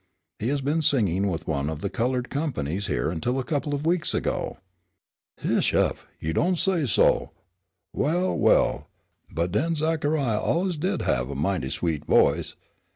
[0.39, 3.85] He has been singing with one of the colored companies here until a couple of
[3.85, 4.57] weeks ago."
[5.43, 7.29] "Heish up; you don't say so.
[7.93, 8.35] Well!
[8.35, 8.39] well!
[8.39, 8.87] well!
[9.29, 12.55] but den Zachariah allus did have a mighty sweet voice.